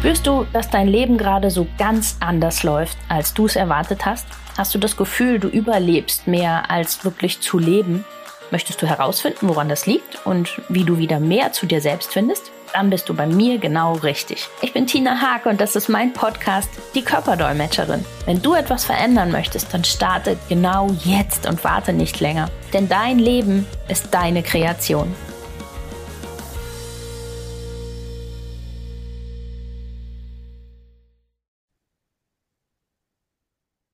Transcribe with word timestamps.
Spürst 0.00 0.26
du, 0.26 0.46
dass 0.54 0.70
dein 0.70 0.88
Leben 0.88 1.18
gerade 1.18 1.50
so 1.50 1.66
ganz 1.76 2.16
anders 2.20 2.62
läuft, 2.62 2.96
als 3.10 3.34
du 3.34 3.44
es 3.44 3.54
erwartet 3.54 4.06
hast? 4.06 4.26
Hast 4.56 4.74
du 4.74 4.78
das 4.78 4.96
Gefühl, 4.96 5.38
du 5.38 5.48
überlebst 5.48 6.26
mehr 6.26 6.70
als 6.70 7.04
wirklich 7.04 7.42
zu 7.42 7.58
leben? 7.58 8.06
Möchtest 8.50 8.80
du 8.80 8.86
herausfinden, 8.86 9.46
woran 9.50 9.68
das 9.68 9.84
liegt 9.84 10.24
und 10.24 10.62
wie 10.70 10.84
du 10.84 10.96
wieder 10.96 11.20
mehr 11.20 11.52
zu 11.52 11.66
dir 11.66 11.82
selbst 11.82 12.14
findest? 12.14 12.50
Dann 12.72 12.88
bist 12.88 13.10
du 13.10 13.14
bei 13.14 13.26
mir 13.26 13.58
genau 13.58 13.92
richtig. 13.92 14.48
Ich 14.62 14.72
bin 14.72 14.86
Tina 14.86 15.20
Haag 15.20 15.44
und 15.44 15.60
das 15.60 15.76
ist 15.76 15.90
mein 15.90 16.14
Podcast, 16.14 16.70
die 16.94 17.02
Körperdolmetscherin. 17.02 18.02
Wenn 18.24 18.40
du 18.40 18.54
etwas 18.54 18.86
verändern 18.86 19.30
möchtest, 19.30 19.74
dann 19.74 19.84
starte 19.84 20.38
genau 20.48 20.88
jetzt 21.04 21.46
und 21.46 21.62
warte 21.62 21.92
nicht 21.92 22.20
länger. 22.20 22.48
Denn 22.72 22.88
dein 22.88 23.18
Leben 23.18 23.66
ist 23.88 24.14
deine 24.14 24.42
Kreation. 24.42 25.14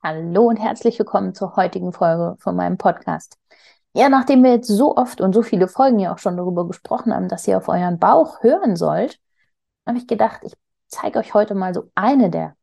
Hallo 0.08 0.44
und 0.44 0.58
herzlich 0.58 1.00
willkommen 1.00 1.34
zur 1.34 1.56
heutigen 1.56 1.92
Folge 1.92 2.36
von 2.38 2.54
meinem 2.54 2.78
Podcast. 2.78 3.38
Ja, 3.92 4.08
nachdem 4.08 4.44
wir 4.44 4.52
jetzt 4.52 4.68
so 4.68 4.96
oft 4.96 5.20
und 5.20 5.32
so 5.32 5.42
viele 5.42 5.66
Folgen 5.66 5.98
ja 5.98 6.14
auch 6.14 6.18
schon 6.18 6.36
darüber 6.36 6.64
gesprochen 6.68 7.12
haben, 7.12 7.26
dass 7.26 7.48
ihr 7.48 7.56
auf 7.58 7.66
euren 7.66 7.98
Bauch 7.98 8.40
hören 8.40 8.76
sollt, 8.76 9.18
habe 9.84 9.98
ich 9.98 10.06
gedacht, 10.06 10.42
ich 10.44 10.52
zeige 10.86 11.18
euch 11.18 11.34
heute 11.34 11.56
mal 11.56 11.74
so 11.74 11.90
eine 11.96 12.30
der 12.30 12.54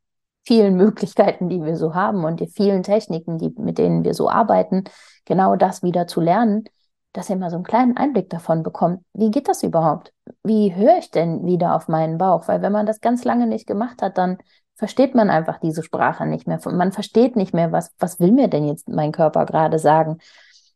vielen 0.46 0.78
Möglichkeiten, 0.78 1.50
die 1.50 1.62
wir 1.62 1.76
so 1.76 1.94
haben 1.94 2.24
und 2.24 2.40
die 2.40 2.48
vielen 2.48 2.82
Techniken, 2.82 3.38
die, 3.40 3.54
mit 3.58 3.78
denen 3.78 4.06
wir 4.06 4.14
so 4.14 4.30
arbeiten, 4.30 4.86
genau 5.26 5.58
das 5.58 5.84
wieder 5.84 6.08
zu 6.08 6.22
lernen, 6.22 6.64
dass 7.12 7.30
ihr 7.30 7.36
mal 7.36 7.50
so 7.50 7.58
einen 7.58 7.66
kleinen 7.66 7.98
Einblick 7.98 8.30
davon 8.30 8.64
bekommt. 8.64 9.04
Wie 9.12 9.32
geht 9.32 9.50
das 9.50 9.64
überhaupt? 9.64 10.14
Wie 10.44 10.74
höre 10.74 10.98
ich 10.98 11.12
denn 11.12 11.46
wieder 11.46 11.76
auf 11.76 11.90
meinen 11.90 12.18
Bauch? 12.18 12.48
Weil 12.48 12.62
wenn 12.62 12.72
man 12.72 12.86
das 12.86 13.02
ganz 13.02 13.26
lange 13.26 13.48
nicht 13.48 13.68
gemacht 13.68 14.02
hat, 14.02 14.18
dann 14.18 14.38
versteht 14.76 15.16
man 15.16 15.30
einfach 15.30 15.60
diese 15.60 15.84
Sprache 15.84 16.26
nicht 16.26 16.48
mehr. 16.48 16.60
Man 16.66 16.92
versteht 16.92 17.36
nicht 17.36 17.54
mehr, 17.54 17.72
was, 17.72 17.92
was 18.00 18.20
will 18.20 18.32
mir 18.32 18.48
denn 18.48 18.66
jetzt 18.66 18.90
mein 18.90 19.12
Körper 19.12 19.46
gerade 19.46 19.80
sagen. 19.80 20.18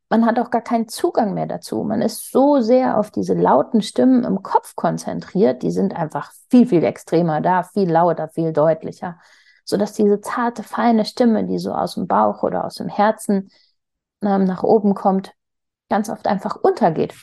Man 0.10 0.26
hat 0.26 0.40
auch 0.40 0.52
gar 0.52 0.62
keinen 0.62 0.88
Zugang 0.88 1.34
mehr 1.34 1.48
dazu. 1.48 1.84
Man 1.84 2.02
ist 2.02 2.32
so 2.32 2.62
sehr 2.62 2.98
auf 2.98 3.12
diese 3.12 3.34
lauten 3.34 3.82
Stimmen 3.82 4.24
im 4.24 4.42
Kopf 4.42 4.76
konzentriert, 4.76 5.64
die 5.64 5.72
sind 5.72 5.96
einfach 5.96 6.32
viel, 6.50 6.68
viel 6.68 6.84
extremer 6.84 7.42
da, 7.42 7.64
viel 7.64 7.92
lauter, 7.92 8.30
viel 8.30 8.54
deutlicher, 8.54 9.20
sodass 9.66 9.94
diese 9.94 10.22
zarte, 10.22 10.64
feine 10.64 11.04
Stimme, 11.04 11.44
die 11.46 11.60
so 11.60 11.74
aus 11.74 11.96
dem 11.96 12.08
Bauch 12.08 12.44
oder 12.44 12.64
aus 12.64 12.76
dem 12.76 12.88
Herzen 12.88 13.50
ähm, 14.22 14.46
nach 14.46 14.64
oben 14.64 14.94
kommt, 14.94 15.34
ganz 15.90 16.10
oft 16.10 16.28
einfach 16.28 16.56
untergeht 16.56 17.14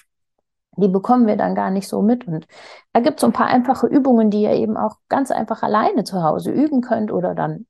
die 0.77 0.89
bekommen 0.89 1.27
wir 1.27 1.37
dann 1.37 1.55
gar 1.55 1.71
nicht 1.71 1.89
so 1.89 2.03
mit. 2.03 2.27
Und 2.27 2.47
da 2.93 3.01
gibt 3.01 3.17
es 3.17 3.21
so 3.21 3.27
ein 3.27 3.33
paar 3.33 3.47
einfache 3.47 3.87
Übungen, 3.87 4.31
die 4.31 4.43
ihr 4.43 4.53
eben 4.53 4.77
auch 4.77 4.97
ganz 5.09 5.31
einfach 5.31 5.63
alleine 5.63 6.05
zu 6.05 6.23
Hause 6.23 6.51
üben 6.51 6.81
könnt 6.81 7.13
oder 7.13 7.35
dann 7.35 7.67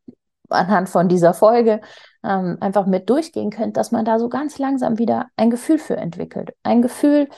anhand 0.49 0.89
von 0.89 1.09
dieser 1.09 1.35
Folge 1.35 1.81
ähm, 2.23 2.59
einfach 2.61 2.87
mit 2.87 3.09
durchgehen 3.11 3.51
könnt, 3.51 3.77
dass 3.77 3.93
man 3.93 4.05
da 4.05 4.19
so 4.19 4.29
ganz 4.29 4.59
langsam 4.59 4.99
wieder 4.99 5.29
ein 5.37 5.51
Gefühl 5.51 5.79
für 5.79 5.97
entwickelt. 5.97 6.55
Ein 6.63 6.83
Gefühl, 6.83 7.29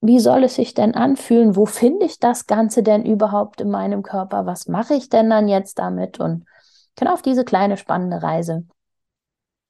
wie 0.00 0.20
soll 0.20 0.44
es 0.44 0.54
sich 0.54 0.74
denn 0.74 0.94
anfühlen? 0.94 1.56
Wo 1.56 1.66
finde 1.66 2.06
ich 2.06 2.18
das 2.20 2.46
Ganze 2.46 2.82
denn 2.82 3.04
überhaupt 3.04 3.60
in 3.60 3.70
meinem 3.70 4.02
Körper? 4.02 4.46
Was 4.46 4.68
mache 4.68 4.94
ich 4.94 5.08
denn 5.08 5.30
dann 5.30 5.48
jetzt 5.48 5.78
damit? 5.78 6.20
Und 6.20 6.44
genau 6.96 7.14
auf 7.14 7.22
diese 7.22 7.44
kleine 7.44 7.76
spannende 7.76 8.22
Reise 8.22 8.64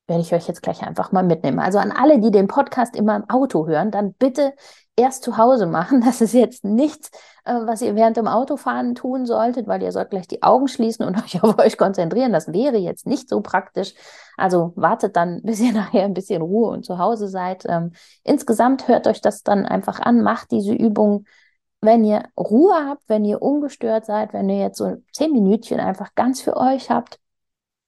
werde 0.07 0.23
ich 0.23 0.33
euch 0.33 0.47
jetzt 0.47 0.62
gleich 0.62 0.83
einfach 0.83 1.12
mal 1.12 1.23
mitnehmen. 1.23 1.59
Also 1.59 1.79
an 1.79 1.93
alle, 1.93 2.21
die 2.21 2.31
den 2.31 2.47
Podcast 2.47 2.95
immer 2.97 3.17
im 3.17 3.29
Auto 3.29 3.67
hören, 3.67 3.91
dann 3.91 4.12
bitte 4.15 4.55
erst 4.97 5.23
zu 5.23 5.37
Hause 5.37 5.67
machen. 5.67 6.01
Das 6.07 6.21
ist 6.21 6.33
jetzt 6.33 6.65
nichts, 6.65 7.11
äh, 7.45 7.53
was 7.53 7.83
ihr 7.83 7.95
während 7.97 8.17
dem 8.17 8.29
Autofahren 8.29 8.95
tun 8.95 9.27
solltet, 9.27 9.67
weil 9.67 9.83
ihr 9.83 9.93
sollt 9.93 10.11
gleich 10.11 10.29
die 10.29 10.43
Augen 10.43 10.69
schließen 10.69 11.05
und 11.05 11.17
euch 11.23 11.43
auf 11.43 11.59
euch 11.59 11.77
konzentrieren. 11.77 12.33
Das 12.33 12.53
wäre 12.53 12.77
jetzt 12.77 13.07
nicht 13.07 13.29
so 13.29 13.41
praktisch. 13.41 13.95
Also 14.37 14.73
wartet 14.77 15.16
dann, 15.16 15.43
bis 15.45 15.61
ihr 15.61 15.72
nachher 15.72 16.05
ein 16.05 16.15
bisschen 16.15 16.43
Ruhe 16.43 16.71
und 16.71 16.84
zu 16.84 16.99
Hause 16.99 17.28
seid. 17.28 17.65
Ähm, 17.69 17.93
insgesamt 18.25 18.89
hört 18.89 19.06
euch 19.06 19.21
das 19.21 19.43
dann 19.43 19.66
einfach 19.66 20.00
an, 20.00 20.22
macht 20.22 20.50
diese 20.50 20.72
Übung, 20.72 21.27
wenn 21.81 22.05
ihr 22.05 22.25
Ruhe 22.39 22.75
habt, 22.75 23.03
wenn 23.09 23.25
ihr 23.25 23.43
ungestört 23.43 24.06
seid, 24.06 24.33
wenn 24.33 24.49
ihr 24.49 24.59
jetzt 24.59 24.78
so 24.78 24.97
zehn 25.12 25.33
Minütchen 25.33 25.78
einfach 25.78 26.15
ganz 26.15 26.41
für 26.41 26.56
euch 26.56 26.91
habt 26.91 27.19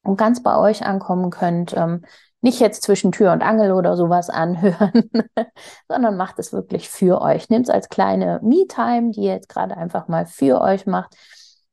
und 0.09 0.17
ganz 0.17 0.43
bei 0.43 0.57
euch 0.57 0.85
ankommen 0.85 1.31
könnt. 1.31 1.77
Ähm, 1.77 2.03
nicht 2.41 2.61
jetzt 2.61 2.83
zwischen 2.83 3.13
Tür 3.13 3.33
und 3.33 3.43
Angel 3.43 3.73
oder 3.73 3.97
sowas 3.97 4.31
anhören, 4.31 5.11
sondern 5.89 6.17
macht 6.17 6.39
es 6.39 6.53
wirklich 6.53 6.89
für 6.89 7.21
euch. 7.21 7.49
Nehmt 7.49 7.67
es 7.67 7.75
als 7.75 7.89
kleine 7.89 8.41
Me-Time, 8.43 9.11
die 9.11 9.23
ihr 9.23 9.35
jetzt 9.35 9.49
gerade 9.49 9.77
einfach 9.77 10.09
mal 10.09 10.25
für 10.27 10.61
euch 10.61 10.87
macht, 10.87 11.17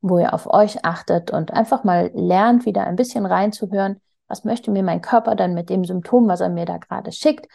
wo 0.02 0.18
ihr 0.18 0.34
auf 0.34 0.52
euch 0.52 0.84
achtet 0.84 1.32
und 1.32 1.54
einfach 1.54 1.84
mal 1.84 2.12
lernt, 2.14 2.66
wieder 2.66 2.86
ein 2.86 2.96
bisschen 2.96 3.26
reinzuhören, 3.26 4.02
was 4.28 4.44
möchte 4.44 4.72
mir 4.72 4.84
mein 4.84 5.02
Körper 5.02 5.36
dann 5.36 5.54
mit 5.54 5.70
dem 5.70 5.86
Symptom, 5.86 6.28
was 6.28 6.42
er 6.42 6.50
mir 6.50 6.66
da 6.66 6.78
gerade 6.78 7.12
schickt, 7.12 7.48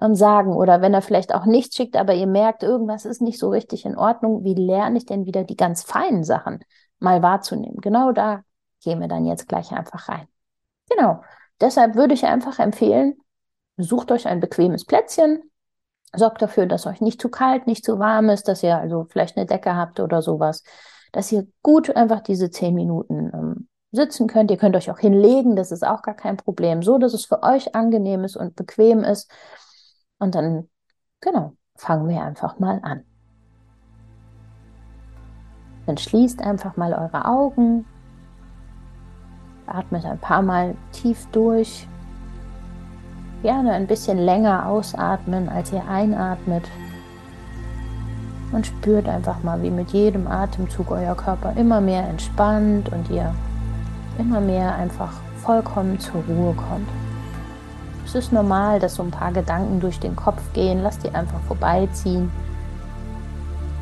ähm, 0.00 0.14
sagen. 0.14 0.52
Oder 0.52 0.82
wenn 0.82 0.92
er 0.92 1.02
vielleicht 1.02 1.34
auch 1.34 1.46
nichts 1.46 1.74
schickt, 1.74 1.96
aber 1.96 2.12
ihr 2.14 2.26
merkt, 2.26 2.62
irgendwas 2.62 3.06
ist 3.06 3.22
nicht 3.22 3.38
so 3.38 3.48
richtig 3.48 3.86
in 3.86 3.96
Ordnung, 3.96 4.44
wie 4.44 4.54
lerne 4.54 4.98
ich 4.98 5.06
denn 5.06 5.24
wieder 5.24 5.44
die 5.44 5.56
ganz 5.56 5.82
feinen 5.84 6.22
Sachen 6.22 6.60
mal 6.98 7.22
wahrzunehmen? 7.22 7.80
Genau 7.80 8.12
da 8.12 8.42
gehen 8.82 9.00
wir 9.00 9.08
dann 9.08 9.24
jetzt 9.24 9.48
gleich 9.48 9.72
einfach 9.72 10.08
rein. 10.08 10.28
Genau. 10.88 11.22
Deshalb 11.60 11.96
würde 11.96 12.14
ich 12.14 12.24
einfach 12.24 12.58
empfehlen, 12.58 13.16
sucht 13.76 14.12
euch 14.12 14.26
ein 14.26 14.40
bequemes 14.40 14.84
Plätzchen, 14.84 15.42
sorgt 16.14 16.42
dafür, 16.42 16.66
dass 16.66 16.86
euch 16.86 17.00
nicht 17.00 17.20
zu 17.20 17.28
kalt, 17.28 17.66
nicht 17.66 17.84
zu 17.84 17.98
warm 17.98 18.28
ist, 18.28 18.48
dass 18.48 18.62
ihr 18.62 18.78
also 18.78 19.06
vielleicht 19.10 19.36
eine 19.36 19.46
Decke 19.46 19.74
habt 19.74 20.00
oder 20.00 20.22
sowas, 20.22 20.62
dass 21.12 21.32
ihr 21.32 21.46
gut 21.62 21.94
einfach 21.94 22.20
diese 22.20 22.50
zehn 22.50 22.74
Minuten 22.74 23.30
ähm, 23.34 23.68
sitzen 23.90 24.26
könnt. 24.26 24.50
Ihr 24.50 24.56
könnt 24.56 24.76
euch 24.76 24.90
auch 24.90 24.98
hinlegen, 24.98 25.56
das 25.56 25.72
ist 25.72 25.86
auch 25.86 26.02
gar 26.02 26.14
kein 26.14 26.36
Problem, 26.36 26.82
so 26.82 26.98
dass 26.98 27.14
es 27.14 27.24
für 27.24 27.42
euch 27.42 27.74
angenehm 27.74 28.24
ist 28.24 28.36
und 28.36 28.56
bequem 28.56 29.04
ist. 29.04 29.30
Und 30.18 30.34
dann, 30.34 30.68
genau, 31.20 31.54
fangen 31.76 32.08
wir 32.08 32.22
einfach 32.22 32.58
mal 32.58 32.80
an. 32.82 33.04
Dann 35.86 35.96
schließt 35.96 36.40
einfach 36.40 36.76
mal 36.76 36.92
eure 36.92 37.24
Augen 37.24 37.86
Atmet 39.74 40.04
ein 40.04 40.18
paar 40.18 40.42
Mal 40.42 40.74
tief 40.92 41.26
durch. 41.32 41.86
Gerne 43.42 43.72
ein 43.72 43.86
bisschen 43.86 44.18
länger 44.18 44.66
ausatmen, 44.66 45.48
als 45.48 45.72
ihr 45.72 45.86
einatmet. 45.88 46.64
Und 48.52 48.66
spürt 48.66 49.08
einfach 49.08 49.42
mal, 49.42 49.62
wie 49.62 49.70
mit 49.70 49.90
jedem 49.90 50.26
Atemzug 50.26 50.90
euer 50.90 51.14
Körper 51.14 51.52
immer 51.56 51.80
mehr 51.80 52.08
entspannt 52.08 52.90
und 52.90 53.10
ihr 53.10 53.34
immer 54.18 54.40
mehr 54.40 54.74
einfach 54.74 55.12
vollkommen 55.42 56.00
zur 56.00 56.22
Ruhe 56.28 56.54
kommt. 56.54 56.88
Es 58.04 58.14
ist 58.14 58.32
normal, 58.32 58.80
dass 58.80 58.94
so 58.94 59.02
ein 59.02 59.10
paar 59.10 59.32
Gedanken 59.32 59.80
durch 59.80 60.00
den 60.00 60.16
Kopf 60.16 60.40
gehen. 60.54 60.82
Lasst 60.82 61.04
die 61.04 61.14
einfach 61.14 61.40
vorbeiziehen 61.46 62.30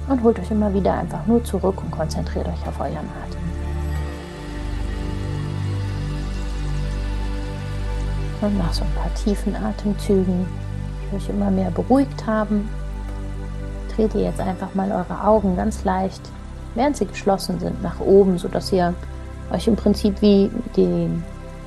und 0.09 0.23
holt 0.23 0.39
euch 0.39 0.51
immer 0.51 0.73
wieder 0.75 0.95
einfach 0.95 1.27
nur 1.27 1.43
zurück 1.45 1.81
und 1.83 1.91
konzentriert 1.91 2.49
euch 2.49 2.67
auf 2.67 2.81
euren 2.81 2.97
Atem. 2.97 3.46
Nach 8.41 8.73
so 8.73 8.85
ein 8.85 8.93
paar 8.95 9.13
tiefen 9.15 9.57
Atemzügen, 9.57 10.47
die 11.11 11.17
euch 11.17 11.29
immer 11.31 11.51
mehr 11.51 11.71
beruhigt 11.71 12.27
haben, 12.27 12.69
dreht 13.95 14.15
ihr 14.15 14.23
jetzt 14.23 14.41
einfach 14.41 14.75
mal 14.75 14.93
eure 14.93 15.25
Augen 15.25 15.57
ganz 15.57 15.85
leicht, 15.85 16.21
während 16.75 16.97
sie 16.97 17.07
geschlossen 17.07 17.59
sind, 17.59 17.83
nach 17.83 17.99
oben, 17.99 18.37
sodass 18.39 18.73
ihr 18.73 18.95
euch 19.51 19.67
im 19.67 19.75
Prinzip 19.75 20.21
wie 20.21 20.51
die, 20.77 21.09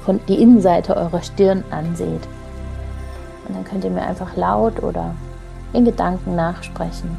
von 0.06 0.19
die 0.28 0.41
Innenseite 0.41 0.96
eurer 0.96 1.24
Stirn 1.24 1.63
anseht. 1.72 2.28
Und 3.47 3.56
dann 3.56 3.66
könnt 3.66 3.84
ihr 3.84 3.91
mir 3.91 4.03
einfach 4.03 4.35
laut 4.35 4.81
oder 4.84 5.16
in 5.74 5.85
Gedanken 5.85 6.35
nachsprechen. 6.35 7.18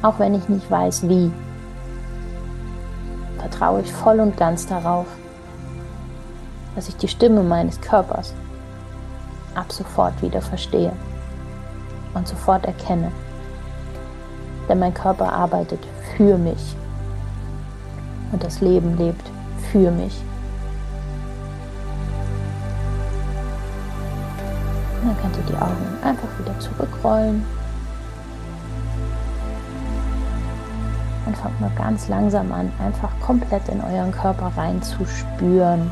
Auch 0.00 0.18
wenn 0.18 0.34
ich 0.34 0.48
nicht 0.48 0.68
weiß, 0.70 1.08
wie, 1.08 1.30
vertraue 3.38 3.82
ich 3.82 3.92
voll 3.92 4.18
und 4.18 4.36
ganz 4.36 4.66
darauf, 4.66 5.06
dass 6.74 6.88
ich 6.88 6.96
die 6.96 7.08
Stimme 7.08 7.42
meines 7.42 7.80
Körpers 7.80 8.34
ab 9.54 9.70
sofort 9.72 10.20
wieder 10.22 10.40
verstehe 10.40 10.92
und 12.14 12.26
sofort 12.26 12.64
erkenne. 12.64 13.12
Denn 14.68 14.78
mein 14.78 14.94
Körper 14.94 15.32
arbeitet 15.32 15.80
für 16.16 16.38
mich 16.38 16.76
und 18.32 18.42
das 18.42 18.60
Leben 18.60 18.96
lebt 18.96 19.30
für 19.70 19.90
mich. 19.90 20.22
Und 25.02 25.08
dann 25.08 25.20
könnt 25.20 25.36
ihr 25.36 25.42
die 25.42 25.56
Augen 25.56 25.98
einfach 26.02 26.28
wieder 26.38 26.58
zurückrollen. 26.60 27.44
Und 31.26 31.36
fangt 31.36 31.60
mal 31.60 31.70
ganz 31.76 32.08
langsam 32.08 32.52
an, 32.52 32.72
einfach 32.84 33.10
komplett 33.20 33.68
in 33.68 33.80
euren 33.80 34.12
Körper 34.12 34.52
reinzuspüren. 34.56 35.90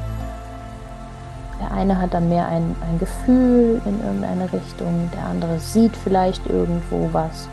Eine 1.70 2.00
hat 2.00 2.14
dann 2.14 2.28
mehr 2.28 2.48
ein, 2.48 2.74
ein 2.90 2.98
Gefühl 2.98 3.80
in 3.84 4.04
irgendeine 4.04 4.52
Richtung, 4.52 5.08
der 5.14 5.24
andere 5.26 5.58
sieht 5.60 5.96
vielleicht 5.96 6.46
irgendwo 6.48 7.08
was. 7.12 7.48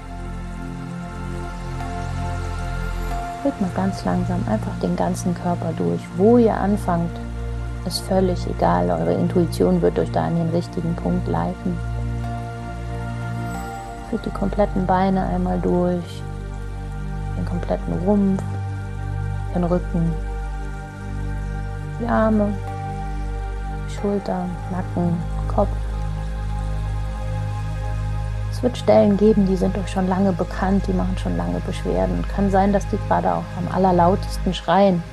Geht 3.44 3.62
mal 3.62 3.70
ganz 3.76 4.04
langsam 4.04 4.44
einfach 4.50 4.78
den 4.82 4.96
ganzen 4.96 5.36
Körper 5.36 5.72
durch. 5.78 6.02
Wo 6.18 6.40
ihr 6.40 6.56
anfangt, 6.56 7.12
ist 7.86 8.00
völlig 8.02 8.46
egal. 8.48 8.90
Eure 8.90 9.14
Intuition 9.14 9.82
wird 9.82 10.00
euch 10.00 10.12
da 10.12 10.26
an 10.26 10.36
den 10.36 10.50
richtigen 10.50 10.96
Punkt 10.96 11.28
leiten. 11.28 11.78
Führt 14.10 14.26
die 14.26 14.32
kompletten 14.32 14.88
Beine 14.88 15.28
einmal 15.28 15.60
durch, 15.60 16.24
den 17.38 17.46
kompletten 17.46 17.94
Rumpf, 18.06 18.44
den 19.54 19.64
Rücken, 19.64 20.12
die 22.02 22.08
Arme, 22.08 22.50
Schulter, 24.02 24.46
Nacken, 24.72 25.18
Kopf. 25.54 25.70
Es 28.52 28.64
wird 28.64 28.78
Stellen 28.78 29.18
geben, 29.18 29.46
die 29.46 29.56
sind 29.56 29.78
euch 29.78 29.88
schon 29.88 30.08
lange 30.08 30.34
bekannt, 30.34 30.86
die 30.88 30.94
machen 30.94 31.16
schon 31.18 31.38
lange 31.38 31.60
Beschwerden. 31.60 32.26
Kann 32.36 32.50
sein, 32.50 32.74
dass 32.74 32.88
die 32.88 32.98
gerade 33.08 33.34
auch 33.34 33.44
am 33.58 33.68
allerlautesten 33.74 34.54
schreien. 34.54 35.04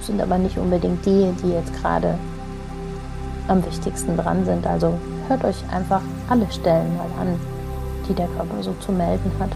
Sind 0.00 0.20
aber 0.20 0.36
nicht 0.38 0.58
unbedingt 0.58 1.06
die, 1.06 1.32
die 1.42 1.52
jetzt 1.52 1.72
gerade 1.80 2.18
am 3.48 3.64
wichtigsten 3.64 4.16
dran 4.16 4.44
sind. 4.44 4.66
Also 4.66 4.98
hört 5.28 5.44
euch 5.44 5.62
einfach 5.72 6.02
alle 6.28 6.50
Stellen 6.50 6.96
mal 6.96 7.06
an, 7.20 7.38
die 8.08 8.14
der 8.14 8.26
Körper 8.28 8.62
so 8.62 8.74
zu 8.80 8.92
melden 8.92 9.30
hat. 9.38 9.50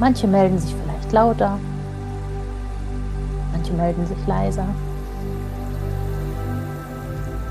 Manche 0.00 0.26
melden 0.26 0.58
sich 0.58 0.74
vielleicht 0.74 1.12
lauter, 1.12 1.58
manche 3.52 3.72
melden 3.74 4.06
sich 4.06 4.26
leiser. 4.26 4.66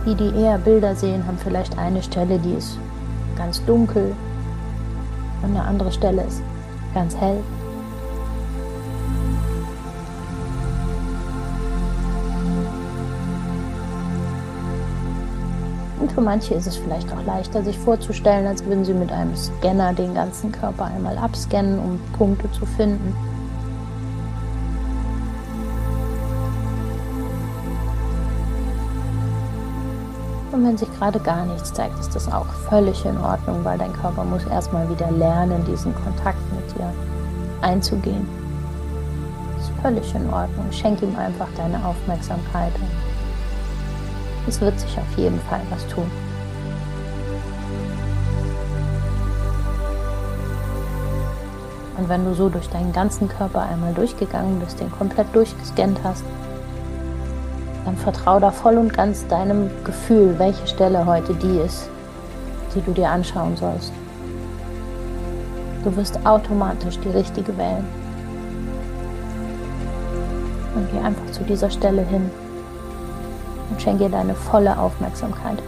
Die, 0.05 0.15
die 0.15 0.35
eher 0.35 0.57
Bilder 0.57 0.95
sehen, 0.95 1.25
haben 1.25 1.38
vielleicht 1.38 1.77
eine 1.77 2.03
Stelle, 2.03 2.38
die 2.38 2.55
ist 2.55 2.77
ganz 3.38 3.63
dunkel 3.65 4.13
und 5.41 5.51
eine 5.51 5.63
andere 5.63 5.91
Stelle 5.94 6.23
ist 6.23 6.41
ganz 6.94 7.15
hell. 7.15 7.41
Und 16.01 16.11
für 16.11 16.19
manche 16.19 16.53
ist 16.53 16.67
es 16.67 16.75
vielleicht 16.75 17.09
auch 17.13 17.23
leichter, 17.25 17.63
sich 17.63 17.79
vorzustellen, 17.79 18.45
als 18.45 18.65
würden 18.65 18.83
sie 18.83 18.94
mit 18.94 19.09
einem 19.09 19.33
Scanner 19.38 19.94
den 19.94 20.13
ganzen 20.13 20.51
Körper 20.51 20.85
einmal 20.85 21.17
abscannen, 21.17 21.79
um 21.79 21.97
Punkte 22.17 22.51
zu 22.51 22.65
finden. 22.65 23.15
Und 30.53 30.63
wenn 30.67 30.77
sich 30.77 30.94
gerade 31.00 31.19
gar 31.19 31.47
nichts 31.47 31.73
zeigt, 31.73 32.00
ist 32.00 32.13
das 32.15 32.31
auch 32.31 32.45
völlig 32.69 33.03
in 33.05 33.17
Ordnung, 33.17 33.65
weil 33.65 33.79
dein 33.79 33.91
Körper 33.91 34.23
muss 34.23 34.45
erstmal 34.45 34.88
wieder 34.88 35.09
lernen, 35.09 35.65
diesen 35.65 35.95
Kontakt 35.95 36.38
mit 36.53 36.77
dir 36.77 36.94
einzugehen. 37.61 38.27
Das 39.55 39.65
ist 39.65 39.73
völlig 39.81 40.13
in 40.13 40.31
Ordnung. 40.31 40.71
Schenk 40.71 41.01
ihm 41.01 41.15
einfach 41.15 41.47
deine 41.57 41.83
Aufmerksamkeit. 41.83 42.71
Es 44.47 44.61
wird 44.61 44.79
sich 44.79 44.95
auf 45.00 45.17
jeden 45.17 45.39
Fall 45.41 45.61
was 45.71 45.88
tun. 45.88 46.09
Und 51.97 52.09
wenn 52.09 52.25
du 52.25 52.35
so 52.35 52.50
durch 52.50 52.69
deinen 52.69 52.94
ganzen 52.94 53.27
Körper 53.27 53.63
einmal 53.63 53.95
durchgegangen 53.95 54.59
bist, 54.59 54.79
den 54.79 54.91
komplett 54.91 55.33
durchgescannt 55.33 56.00
hast, 56.03 56.23
dann 57.85 57.97
vertraue 57.97 58.39
da 58.39 58.51
voll 58.51 58.77
und 58.77 58.94
ganz 58.94 59.27
deinem 59.27 59.69
Gefühl, 59.83 60.35
welche 60.38 60.65
Stelle 60.68 61.06
heute 61.06 61.33
die 61.35 61.59
ist, 61.59 61.89
die 62.75 62.81
du 62.81 62.91
dir 62.91 63.09
anschauen 63.09 63.57
sollst. 63.57 63.91
Du 65.83 65.95
wirst 65.97 66.25
automatisch 66.25 66.97
die 67.00 67.09
richtige 67.09 67.57
wählen. 67.57 67.85
Und 70.75 70.88
geh 70.91 71.00
einfach 71.00 71.30
zu 71.31 71.44
dieser 71.44 71.69
Stelle 71.69 72.03
hin 72.03 72.31
und 73.69 73.81
schenke 73.81 74.03
ihr 74.03 74.09
deine 74.09 74.33
volle 74.33 74.77
Aufmerksamkeit. 74.77 75.62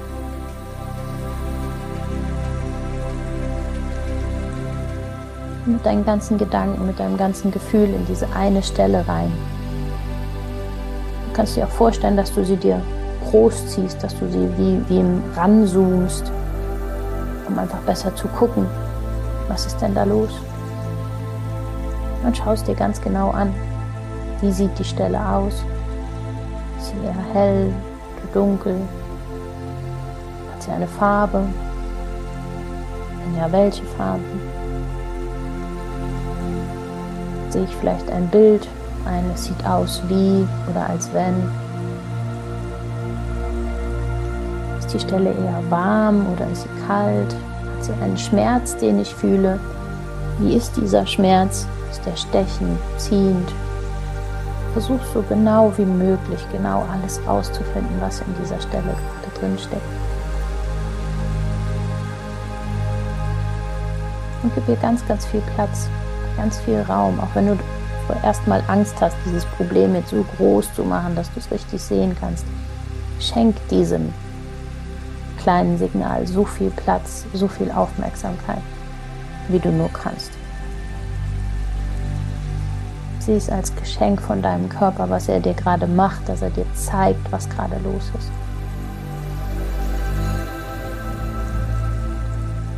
Mit 5.65 5.85
deinen 5.85 6.05
ganzen 6.05 6.37
Gedanken, 6.37 6.87
mit 6.87 6.99
deinem 6.99 7.17
ganzen 7.17 7.51
Gefühl 7.51 7.89
in 7.89 8.05
diese 8.07 8.27
eine 8.35 8.63
Stelle 8.63 9.05
rein 9.07 9.33
kannst 11.35 11.57
dir 11.57 11.65
auch 11.65 11.69
vorstellen, 11.69 12.15
dass 12.15 12.33
du 12.33 12.45
sie 12.45 12.55
dir 12.55 12.81
groß 13.29 13.67
ziehst, 13.67 14.01
dass 14.01 14.17
du 14.17 14.27
sie 14.29 14.49
wie, 14.57 14.81
wie 14.87 14.99
im 15.01 15.21
ranzoomst, 15.35 16.31
um 17.47 17.59
einfach 17.59 17.79
besser 17.79 18.15
zu 18.15 18.27
gucken, 18.29 18.65
was 19.49 19.65
ist 19.65 19.81
denn 19.81 19.93
da 19.93 20.05
los. 20.05 20.29
Und 22.23 22.37
schaust 22.37 22.67
dir 22.67 22.75
ganz 22.75 23.01
genau 23.01 23.31
an, 23.31 23.53
wie 24.41 24.51
sieht 24.51 24.79
die 24.79 24.85
Stelle 24.85 25.19
aus. 25.19 25.63
Ist 26.79 26.87
sie 26.87 27.05
eher 27.05 27.33
hell 27.33 27.73
dunkel? 28.33 28.75
Hat 30.53 30.63
sie 30.63 30.71
eine 30.71 30.87
Farbe? 30.87 31.41
Wenn 33.23 33.37
ja, 33.37 33.51
welche 33.51 33.83
Farbe? 33.83 34.23
Sehe 37.49 37.65
ich 37.65 37.75
vielleicht 37.75 38.09
ein 38.09 38.27
Bild 38.27 38.67
ein, 39.05 39.29
es 39.33 39.45
sieht 39.45 39.65
aus 39.65 40.01
wie 40.07 40.47
oder 40.69 40.89
als 40.89 41.11
wenn. 41.13 41.35
Ist 44.79 44.93
die 44.93 44.99
Stelle 44.99 45.31
eher 45.31 45.63
warm 45.69 46.25
oder 46.33 46.49
ist 46.51 46.63
sie 46.63 46.87
kalt? 46.87 47.33
Hat 47.33 47.83
sie 47.83 47.93
einen 48.03 48.17
Schmerz, 48.17 48.75
den 48.77 48.99
ich 48.99 49.13
fühle? 49.13 49.59
Wie 50.39 50.55
ist 50.55 50.75
dieser 50.77 51.05
Schmerz? 51.05 51.67
Ist 51.91 52.05
der 52.05 52.15
stechend, 52.15 52.77
ziehend? 52.97 53.51
Versuch 54.73 54.99
so 55.13 55.23
genau 55.29 55.71
wie 55.77 55.85
möglich, 55.85 56.45
genau 56.51 56.85
alles 56.91 57.21
rauszufinden, 57.25 57.95
was 58.01 58.19
in 58.19 58.35
dieser 58.41 58.59
Stelle 58.59 58.83
gerade 58.83 59.39
drin 59.39 59.57
steckt. 59.57 59.81
Und 64.43 64.53
gib 64.53 64.67
ihr 64.67 64.75
ganz, 64.75 65.03
ganz 65.07 65.25
viel 65.25 65.41
Platz, 65.55 65.87
ganz 66.37 66.59
viel 66.59 66.81
Raum, 66.81 67.19
auch 67.19 67.33
wenn 67.33 67.47
du 67.47 67.57
erstmal 68.13 68.63
Angst 68.67 68.95
hast, 69.01 69.15
dieses 69.25 69.45
Problem 69.45 69.95
jetzt 69.95 70.09
so 70.09 70.25
groß 70.37 70.73
zu 70.73 70.83
machen, 70.83 71.15
dass 71.15 71.31
du 71.33 71.39
es 71.39 71.51
richtig 71.51 71.81
sehen 71.81 72.15
kannst, 72.19 72.45
schenk 73.19 73.55
diesem 73.69 74.13
kleinen 75.37 75.77
Signal 75.77 76.25
so 76.25 76.43
viel 76.43 76.71
Platz, 76.71 77.25
so 77.33 77.47
viel 77.47 77.71
Aufmerksamkeit, 77.71 78.61
wie 79.47 79.59
du 79.59 79.69
nur 79.69 79.89
kannst. 79.93 80.31
Sieh 83.19 83.33
es 83.33 83.49
als 83.49 83.75
Geschenk 83.75 84.21
von 84.21 84.41
deinem 84.41 84.69
Körper, 84.69 85.09
was 85.09 85.29
er 85.29 85.39
dir 85.39 85.53
gerade 85.53 85.87
macht, 85.87 86.27
dass 86.29 86.41
er 86.41 86.49
dir 86.49 86.65
zeigt, 86.73 87.31
was 87.31 87.49
gerade 87.49 87.75
los 87.83 88.11
ist. 88.17 88.31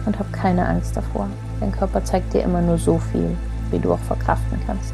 Und 0.06 0.18
hab 0.20 0.32
keine 0.32 0.66
Angst 0.66 0.96
davor. 0.96 1.28
Dein 1.60 1.72
Körper 1.72 2.04
zeigt 2.04 2.34
dir 2.34 2.44
immer 2.44 2.62
nur 2.62 2.78
so 2.78 2.98
viel, 2.98 3.36
wie 3.72 3.80
du 3.80 3.94
auch 3.94 4.00
verkraften 4.00 4.60
kannst. 4.66 4.94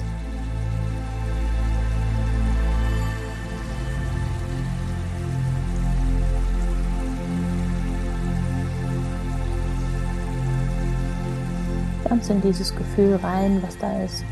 Ganz 12.24 12.30
in 12.30 12.42
dieses 12.42 12.74
Gefühl 12.74 13.20
rein, 13.22 13.62
was 13.62 13.78
da 13.78 14.02
ist. 14.04 14.24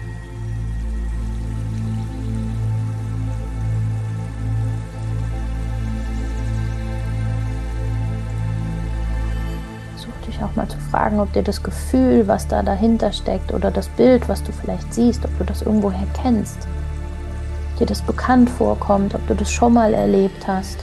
Auch 10.42 10.56
mal 10.56 10.68
zu 10.68 10.80
fragen, 10.80 11.20
ob 11.20 11.32
dir 11.34 11.44
das 11.44 11.62
Gefühl, 11.62 12.28
was 12.28 12.48
da 12.48 12.64
dahinter 12.64 13.12
steckt 13.12 13.54
oder 13.54 13.70
das 13.70 13.88
Bild, 13.90 14.28
was 14.28 14.42
du 14.42 14.52
vielleicht 14.52 14.92
siehst, 14.92 15.24
ob 15.24 15.38
du 15.38 15.44
das 15.44 15.62
irgendwoher 15.62 16.08
kennst. 16.20 16.68
Ob 17.74 17.78
dir 17.78 17.86
das 17.86 18.02
bekannt 18.02 18.50
vorkommt, 18.50 19.14
ob 19.14 19.28
du 19.28 19.36
das 19.36 19.52
schon 19.52 19.74
mal 19.74 19.94
erlebt 19.94 20.48
hast. 20.48 20.80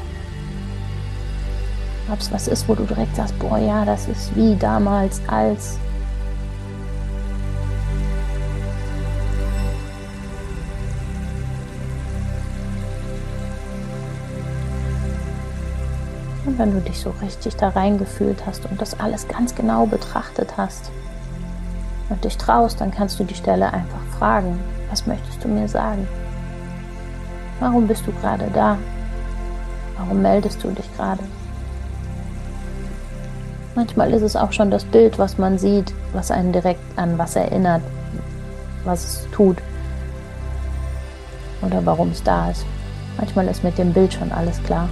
Ob 2.08 2.20
es 2.20 2.30
was 2.30 2.46
ist, 2.46 2.68
wo 2.68 2.76
du 2.76 2.84
direkt 2.84 3.16
sagst, 3.16 3.36
boah 3.40 3.58
ja, 3.58 3.84
das 3.84 4.06
ist 4.06 4.36
wie 4.36 4.54
damals 4.54 5.20
als 5.26 5.80
wenn 16.58 16.72
du 16.72 16.80
dich 16.80 16.98
so 16.98 17.14
richtig 17.22 17.56
da 17.56 17.68
reingefühlt 17.68 18.44
hast 18.44 18.66
und 18.66 18.80
das 18.80 18.98
alles 18.98 19.28
ganz 19.28 19.54
genau 19.54 19.86
betrachtet 19.86 20.56
hast 20.56 20.90
und 22.08 22.24
dich 22.24 22.36
traust, 22.36 22.80
dann 22.80 22.90
kannst 22.90 23.18
du 23.18 23.24
die 23.24 23.34
Stelle 23.34 23.72
einfach 23.72 24.02
fragen, 24.18 24.58
was 24.90 25.06
möchtest 25.06 25.42
du 25.44 25.48
mir 25.48 25.68
sagen? 25.68 26.06
Warum 27.60 27.86
bist 27.86 28.06
du 28.06 28.12
gerade 28.12 28.48
da? 28.52 28.76
Warum 29.96 30.20
meldest 30.22 30.62
du 30.62 30.70
dich 30.70 30.88
gerade? 30.96 31.22
Manchmal 33.74 34.12
ist 34.12 34.22
es 34.22 34.34
auch 34.34 34.52
schon 34.52 34.70
das 34.70 34.84
Bild, 34.84 35.18
was 35.18 35.38
man 35.38 35.58
sieht, 35.58 35.94
was 36.12 36.30
einen 36.32 36.52
direkt 36.52 36.80
an 36.96 37.18
was 37.18 37.36
erinnert, 37.36 37.82
was 38.84 39.04
es 39.04 39.28
tut 39.30 39.58
oder 41.62 41.84
warum 41.86 42.10
es 42.10 42.22
da 42.22 42.50
ist. 42.50 42.64
Manchmal 43.16 43.46
ist 43.48 43.62
mit 43.62 43.78
dem 43.78 43.92
Bild 43.92 44.12
schon 44.12 44.32
alles 44.32 44.62
klar. 44.64 44.88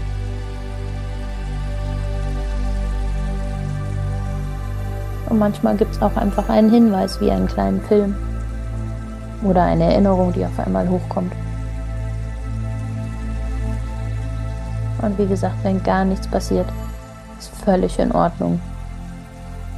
Und 5.37 5.41
manchmal 5.41 5.77
gibt 5.77 5.95
es 5.95 6.01
auch 6.01 6.17
einfach 6.17 6.49
einen 6.49 6.71
Hinweis 6.71 7.21
wie 7.21 7.31
einen 7.31 7.47
kleinen 7.47 7.83
Film 7.83 8.17
oder 9.43 9.65
eine 9.65 9.85
Erinnerung, 9.85 10.33
die 10.33 10.47
auf 10.47 10.59
einmal 10.59 10.89
hochkommt. 10.89 11.31
Und 15.03 15.19
wie 15.19 15.27
gesagt, 15.27 15.57
wenn 15.63 15.83
gar 15.83 16.07
nichts 16.07 16.27
passiert, 16.27 16.65
ist 17.39 17.55
völlig 17.55 17.99
in 17.99 18.13
Ordnung. 18.13 18.59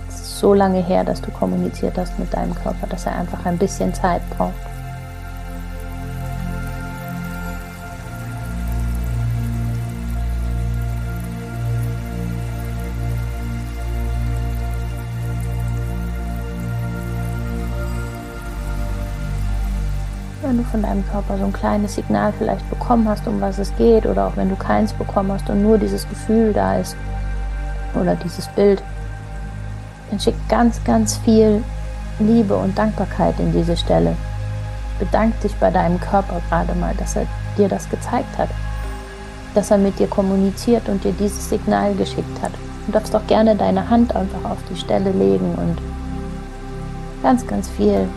Es 0.09 0.21
ist 0.21 0.38
so 0.38 0.55
lange 0.55 0.81
her, 0.81 1.03
dass 1.03 1.21
du 1.21 1.33
kommuniziert 1.33 1.99
hast 1.99 2.17
mit 2.21 2.33
deinem 2.33 2.55
Körper, 2.55 2.87
dass 2.87 3.07
er 3.07 3.17
einfach 3.17 3.45
ein 3.45 3.59
bisschen 3.59 3.93
Zeit 3.93 4.23
braucht. 4.37 4.55
Von 20.70 20.82
deinem 20.82 21.06
Körper 21.08 21.38
so 21.38 21.44
ein 21.44 21.52
kleines 21.52 21.94
Signal 21.94 22.32
vielleicht 22.38 22.68
bekommen 22.70 23.08
hast, 23.08 23.26
um 23.26 23.40
was 23.40 23.58
es 23.58 23.75
geht, 23.76 24.06
oder 24.06 24.28
auch 24.28 24.37
wenn 24.37 24.48
du 24.48 24.56
keins 24.56 24.92
bekommen 24.92 25.32
hast 25.32 25.48
und 25.50 25.62
nur 25.62 25.78
dieses 25.78 26.08
Gefühl 26.08 26.52
da 26.52 26.76
ist 26.76 26.96
oder 27.94 28.14
dieses 28.16 28.48
Bild, 28.48 28.82
dann 30.10 30.20
schick 30.20 30.34
ganz, 30.48 30.82
ganz 30.84 31.16
viel 31.18 31.62
Liebe 32.18 32.56
und 32.56 32.76
Dankbarkeit 32.76 33.38
in 33.38 33.52
diese 33.52 33.76
Stelle. 33.76 34.16
Bedank 34.98 35.38
dich 35.40 35.54
bei 35.56 35.70
deinem 35.70 36.00
Körper 36.00 36.40
gerade 36.48 36.75
mal, 36.75 36.94
dass 36.96 37.16
er 37.16 37.26
dir 37.56 37.68
das 37.68 37.88
gezeigt 37.88 38.37
hat, 38.37 38.48
dass 39.54 39.70
er 39.70 39.78
mit 39.78 39.98
dir 39.98 40.08
kommuniziert 40.08 40.88
und 40.88 41.04
dir 41.04 41.12
dieses 41.12 41.48
Signal 41.48 41.94
geschickt 41.94 42.42
hat. 42.42 42.52
Du 42.87 42.92
darfst 42.92 43.14
auch 43.14 43.26
gerne 43.26 43.54
deine 43.54 43.88
Hand 43.88 44.16
einfach 44.16 44.50
auf 44.50 44.58
die 44.70 44.76
Stelle 44.76 45.10
legen 45.12 45.54
und 45.56 45.78
ganz, 47.22 47.46
ganz 47.46 47.68
viel 47.68 48.08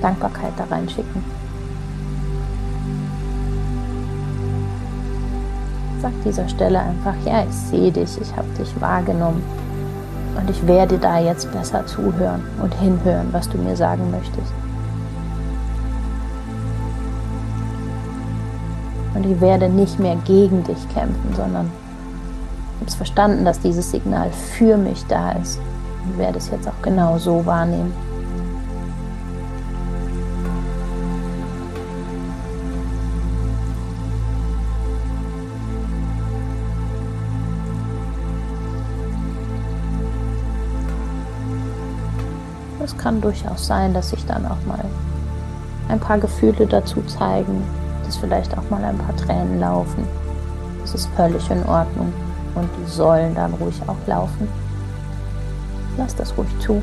Dankbarkeit 0.00 0.52
da 0.56 0.64
reinschicken. 0.64 1.24
Sag 6.06 6.22
dieser 6.22 6.48
Stelle 6.48 6.78
einfach, 6.78 7.14
ja, 7.24 7.42
ich 7.42 7.52
sehe 7.52 7.90
dich, 7.90 8.20
ich 8.20 8.36
habe 8.36 8.46
dich 8.56 8.80
wahrgenommen 8.80 9.42
und 10.38 10.48
ich 10.48 10.64
werde 10.64 10.98
da 10.98 11.18
jetzt 11.18 11.50
besser 11.50 11.84
zuhören 11.84 12.44
und 12.62 12.72
hinhören, 12.74 13.26
was 13.32 13.48
du 13.48 13.58
mir 13.58 13.74
sagen 13.74 14.08
möchtest. 14.12 14.52
Und 19.16 19.26
ich 19.26 19.40
werde 19.40 19.68
nicht 19.68 19.98
mehr 19.98 20.14
gegen 20.24 20.62
dich 20.62 20.88
kämpfen, 20.90 21.34
sondern 21.34 21.72
ich 22.74 22.80
habe 22.82 22.86
es 22.86 22.94
verstanden, 22.94 23.44
dass 23.44 23.58
dieses 23.58 23.90
Signal 23.90 24.30
für 24.30 24.76
mich 24.76 25.04
da 25.08 25.32
ist 25.32 25.58
und 26.04 26.18
werde 26.18 26.38
es 26.38 26.52
jetzt 26.52 26.68
auch 26.68 26.82
genau 26.82 27.18
so 27.18 27.44
wahrnehmen. 27.44 27.92
Kann 43.06 43.20
durchaus 43.20 43.68
sein, 43.68 43.94
dass 43.94 44.10
sich 44.10 44.26
dann 44.26 44.44
auch 44.46 44.66
mal 44.66 44.84
ein 45.88 46.00
paar 46.00 46.18
Gefühle 46.18 46.66
dazu 46.66 47.00
zeigen, 47.02 47.62
dass 48.04 48.16
vielleicht 48.16 48.58
auch 48.58 48.68
mal 48.68 48.82
ein 48.82 48.98
paar 48.98 49.14
Tränen 49.14 49.60
laufen. 49.60 50.04
Das 50.80 50.92
ist 50.92 51.08
völlig 51.14 51.48
in 51.48 51.64
Ordnung 51.66 52.12
und 52.56 52.68
die 52.76 52.90
sollen 52.90 53.32
dann 53.36 53.54
ruhig 53.54 53.80
auch 53.86 54.08
laufen. 54.08 54.48
Lass 55.96 56.16
das 56.16 56.36
ruhig 56.36 56.48
zu. 56.58 56.82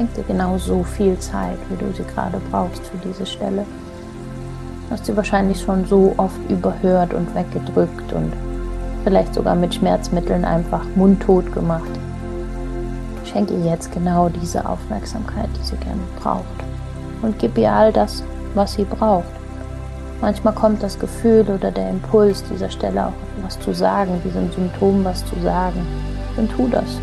Schenk 0.00 0.14
dir 0.14 0.22
genau 0.22 0.56
so 0.56 0.82
viel 0.82 1.18
Zeit, 1.18 1.58
wie 1.68 1.76
du 1.76 1.92
sie 1.92 2.04
gerade 2.04 2.40
brauchst 2.50 2.86
für 2.86 2.96
diese 3.06 3.26
Stelle. 3.26 3.66
Du 4.86 4.94
hast 4.94 5.04
sie 5.04 5.14
wahrscheinlich 5.14 5.60
schon 5.60 5.84
so 5.84 6.14
oft 6.16 6.40
überhört 6.48 7.12
und 7.12 7.34
weggedrückt 7.34 8.10
und 8.14 8.32
vielleicht 9.04 9.34
sogar 9.34 9.54
mit 9.54 9.74
Schmerzmitteln 9.74 10.46
einfach 10.46 10.80
mundtot 10.96 11.52
gemacht. 11.52 11.90
Schenk 13.26 13.50
ihr 13.50 13.60
jetzt 13.60 13.92
genau 13.92 14.30
diese 14.30 14.66
Aufmerksamkeit, 14.66 15.50
die 15.60 15.66
sie 15.66 15.76
gerne 15.76 16.00
braucht. 16.18 16.46
Und 17.20 17.38
gib 17.38 17.58
ihr 17.58 17.70
all 17.70 17.92
das, 17.92 18.24
was 18.54 18.72
sie 18.72 18.84
braucht. 18.84 19.28
Manchmal 20.22 20.54
kommt 20.54 20.82
das 20.82 20.98
Gefühl 20.98 21.44
oder 21.46 21.70
der 21.70 21.90
Impuls 21.90 22.42
dieser 22.50 22.70
Stelle 22.70 23.08
auch 23.08 23.44
was 23.44 23.60
zu 23.60 23.74
sagen, 23.74 24.18
diesem 24.24 24.50
Symptom 24.50 25.04
was 25.04 25.26
zu 25.26 25.38
sagen. 25.42 25.86
Dann 26.36 26.48
tu 26.48 26.68
das 26.68 26.98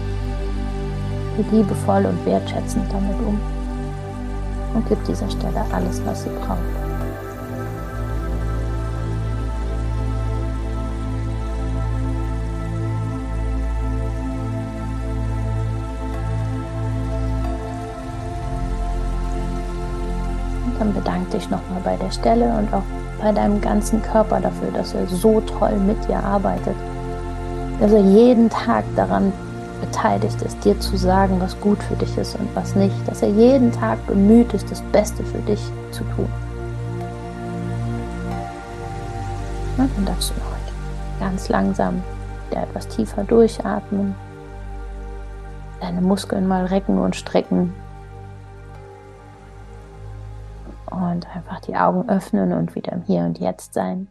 liebevoll 1.51 2.05
und 2.05 2.25
wertschätzend 2.25 2.85
damit 2.91 3.17
um 3.25 3.39
und 4.73 4.87
gibt 4.87 5.07
dieser 5.07 5.29
Stelle 5.29 5.63
alles, 5.71 6.01
was 6.05 6.23
sie 6.23 6.29
braucht. 6.29 6.59
Und 20.65 20.79
dann 20.79 20.93
bedanke 20.93 21.31
dich 21.31 21.49
nochmal 21.49 21.81
bei 21.83 21.95
der 21.97 22.11
Stelle 22.11 22.55
und 22.57 22.73
auch 22.73 22.83
bei 23.19 23.31
deinem 23.31 23.61
ganzen 23.61 24.01
Körper 24.01 24.39
dafür, 24.39 24.71
dass 24.71 24.93
er 24.93 25.07
so 25.07 25.41
toll 25.41 25.77
mit 25.85 26.07
dir 26.07 26.23
arbeitet, 26.23 26.75
dass 27.79 27.91
er 27.91 28.01
jeden 28.01 28.49
Tag 28.49 28.83
daran 28.95 29.33
beteiligt 29.77 30.41
ist, 30.41 30.63
dir 30.63 30.79
zu 30.79 30.97
sagen, 30.97 31.39
was 31.39 31.59
gut 31.59 31.81
für 31.83 31.95
dich 31.95 32.17
ist 32.17 32.35
und 32.39 32.53
was 32.55 32.75
nicht, 32.75 32.95
dass 33.07 33.21
er 33.21 33.29
jeden 33.29 33.71
Tag 33.71 34.05
bemüht 34.07 34.53
ist, 34.53 34.69
das 34.71 34.81
Beste 34.91 35.23
für 35.23 35.39
dich 35.39 35.61
zu 35.91 36.03
tun. 36.15 36.29
Und 39.77 39.95
dann 39.95 40.05
darfst 40.05 40.31
du 40.31 40.39
noch 40.39 40.57
ganz 41.19 41.49
langsam 41.49 42.03
wieder 42.49 42.63
etwas 42.63 42.87
tiefer 42.87 43.23
durchatmen, 43.23 44.15
deine 45.81 46.01
Muskeln 46.01 46.47
mal 46.47 46.65
recken 46.65 46.99
und 46.99 47.15
strecken 47.15 47.73
und 50.89 51.27
einfach 51.35 51.59
die 51.61 51.75
Augen 51.75 52.09
öffnen 52.09 52.53
und 52.53 52.75
wieder 52.75 52.93
im 52.93 53.03
Hier 53.03 53.23
und 53.23 53.39
Jetzt 53.39 53.73
sein. 53.73 54.07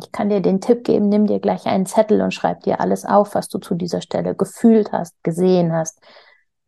Ich 0.00 0.12
kann 0.12 0.28
dir 0.28 0.40
den 0.40 0.60
Tipp 0.60 0.84
geben, 0.84 1.08
nimm 1.08 1.26
dir 1.26 1.40
gleich 1.40 1.66
einen 1.66 1.86
Zettel 1.86 2.22
und 2.22 2.32
schreib 2.32 2.60
dir 2.62 2.80
alles 2.80 3.04
auf, 3.04 3.34
was 3.34 3.48
du 3.48 3.58
zu 3.58 3.74
dieser 3.74 4.00
Stelle 4.00 4.36
gefühlt 4.36 4.92
hast, 4.92 5.20
gesehen 5.24 5.72
hast, 5.72 6.00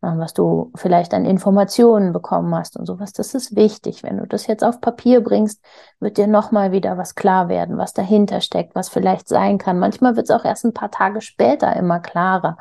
äh, 0.01 0.07
was 0.17 0.33
du 0.33 0.71
vielleicht 0.75 1.13
an 1.13 1.23
Informationen 1.23 2.11
bekommen 2.11 2.53
hast 2.53 2.75
und 2.75 2.85
sowas. 2.85 3.13
Das 3.13 3.33
ist 3.33 3.55
wichtig. 3.55 4.03
Wenn 4.03 4.17
du 4.17 4.27
das 4.27 4.47
jetzt 4.47 4.65
auf 4.65 4.81
Papier 4.81 5.21
bringst, 5.21 5.63
wird 6.01 6.17
dir 6.17 6.27
nochmal 6.27 6.73
wieder 6.73 6.97
was 6.97 7.15
klar 7.15 7.47
werden, 7.47 7.77
was 7.77 7.93
dahinter 7.93 8.41
steckt, 8.41 8.75
was 8.75 8.89
vielleicht 8.89 9.29
sein 9.29 9.59
kann. 9.59 9.79
Manchmal 9.79 10.17
wird 10.17 10.29
es 10.29 10.35
auch 10.35 10.43
erst 10.43 10.65
ein 10.65 10.73
paar 10.73 10.91
Tage 10.91 11.21
später 11.21 11.73
immer 11.73 12.01
klarer, 12.01 12.57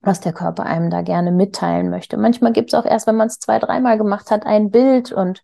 was 0.00 0.20
der 0.20 0.32
Körper 0.32 0.64
einem 0.64 0.88
da 0.88 1.02
gerne 1.02 1.30
mitteilen 1.30 1.90
möchte. 1.90 2.16
Manchmal 2.16 2.52
gibt 2.52 2.72
es 2.72 2.78
auch 2.78 2.86
erst, 2.86 3.06
wenn 3.06 3.16
man 3.16 3.28
es 3.28 3.38
zwei, 3.38 3.58
dreimal 3.58 3.98
gemacht 3.98 4.30
hat, 4.30 4.46
ein 4.46 4.70
Bild 4.70 5.12
und 5.12 5.42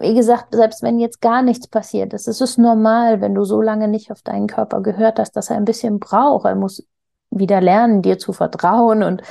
wie 0.00 0.14
gesagt, 0.14 0.54
selbst 0.54 0.82
wenn 0.82 0.98
jetzt 0.98 1.20
gar 1.20 1.42
nichts 1.42 1.68
passiert 1.68 2.12
ist, 2.14 2.26
es 2.26 2.40
ist 2.40 2.58
normal, 2.58 3.20
wenn 3.20 3.34
du 3.34 3.44
so 3.44 3.60
lange 3.60 3.88
nicht 3.88 4.10
auf 4.10 4.22
deinen 4.22 4.46
Körper 4.46 4.80
gehört 4.80 5.18
hast, 5.18 5.32
dass 5.32 5.50
er 5.50 5.56
ein 5.56 5.64
bisschen 5.64 6.00
braucht. 6.00 6.46
Er 6.46 6.54
muss 6.54 6.86
wieder 7.30 7.60
lernen, 7.60 8.02
dir 8.02 8.18
zu 8.18 8.32
vertrauen 8.32 9.02
und 9.02 9.22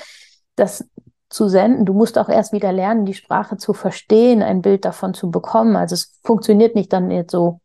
das 0.56 0.86
zu 1.30 1.48
senden. 1.48 1.86
Du 1.86 1.94
musst 1.94 2.18
auch 2.18 2.30
erst 2.30 2.54
wieder 2.54 2.72
lernen, 2.72 3.06
die 3.06 3.14
Sprache 3.14 3.58
zu 3.58 3.74
verstehen, 3.74 4.42
ein 4.42 4.62
Bild 4.62 4.86
davon 4.86 5.14
zu 5.14 5.32
bekommen. 5.32 5.76
Also 5.76 5.94
es 5.94 6.20
funktioniert 6.24 6.76
nicht 6.76 6.94
dann 6.94 7.12
jetzt 7.12 7.32
so, 7.32 7.60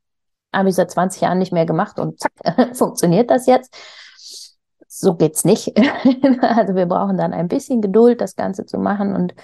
habe 0.53 0.69
ich 0.69 0.75
seit 0.75 0.91
20 0.91 1.23
Jahren 1.23 1.39
nicht 1.39 1.53
mehr 1.53 1.67
gemacht 1.67 1.99
und 1.99 2.21
zack, 2.21 2.33
funktioniert 2.77 3.31
das 3.31 3.47
jetzt. 3.47 3.75
So 4.89 5.15
geht's 5.15 5.45
nicht. 5.45 5.77
also 6.41 6.75
wir 6.75 6.87
brauchen 6.87 7.17
dann 7.17 7.33
ein 7.33 7.49
bisschen 7.49 7.81
Geduld, 7.81 8.21
das 8.21 8.37
Ganze 8.37 8.65
zu 8.65 8.79
machen 8.79 9.15
und 9.15 9.35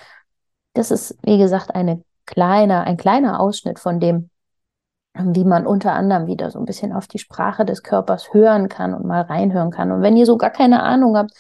das 0.75 0.91
ist, 0.91 1.17
wie 1.23 1.39
gesagt, 1.39 1.75
eine 1.75 2.03
kleiner, 2.31 2.85
ein 2.85 2.97
kleiner 2.97 3.41
Ausschnitt 3.41 3.79
von 3.79 4.01
dem, 4.01 4.31
wie 5.15 5.45
man 5.45 5.67
unter 5.67 5.93
anderem 5.93 6.27
wieder 6.27 6.51
so 6.51 6.59
ein 6.59 6.65
bisschen 6.65 6.93
auf 6.93 7.09
die 7.09 7.19
Sprache 7.19 7.65
des 7.65 7.83
Körpers 7.83 8.33
hören 8.33 8.69
kann 8.69 8.95
und 8.95 9.05
mal 9.05 9.23
reinhören 9.23 9.71
kann. 9.71 9.91
Und 9.91 10.03
wenn 10.03 10.17
ihr 10.17 10.27
so 10.27 10.39
gar 10.39 10.51
keine 10.51 10.83
Ahnung 10.83 11.17
habt, 11.17 11.33